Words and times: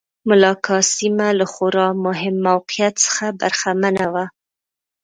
ملاکا 0.29 0.77
سیمه 0.95 1.27
له 1.39 1.45
خورا 1.53 1.87
مهم 2.05 2.35
موقعیت 2.47 2.95
څخه 3.05 3.25
برخمنه 3.39 4.05
وه. 4.13 4.25